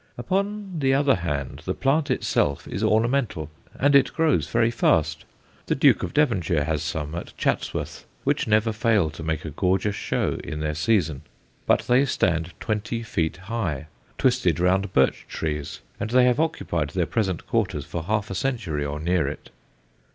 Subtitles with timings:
[0.17, 5.25] Upon the other hand, the plant itself is ornamental, and it grows very fast.
[5.67, 9.95] The Duke of Devonshire has some at Chatsworth which never fail to make a gorgeous
[9.95, 11.21] show in their season;
[11.67, 13.85] but they stand twenty feet high,
[14.17, 18.83] twisted round birch trees, and they have occupied their present quarters for half a century
[18.83, 19.51] or near it.